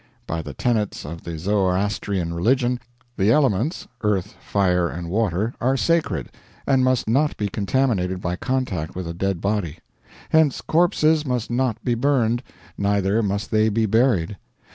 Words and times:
By 0.25 0.41
the 0.41 0.55
tenets 0.55 1.05
of 1.05 1.21
the 1.25 1.37
Zoroastrian 1.37 2.33
religion, 2.33 2.79
the 3.17 3.31
elements, 3.31 3.87
Earth, 4.01 4.33
Fire, 4.41 4.89
and 4.89 5.11
Water, 5.11 5.53
are 5.61 5.77
sacred, 5.77 6.31
and 6.65 6.83
must 6.83 7.07
not 7.07 7.37
be 7.37 7.49
contaminated 7.49 8.19
by 8.19 8.35
contact 8.35 8.95
with 8.95 9.07
a 9.07 9.13
dead 9.13 9.41
body. 9.41 9.77
Hence 10.31 10.59
corpses 10.61 11.23
must 11.23 11.51
not 11.51 11.83
be 11.85 11.93
burned, 11.93 12.41
neither 12.79 13.21
must 13.21 13.51
they 13.51 13.69
be 13.69 13.85
buried. 13.85 14.37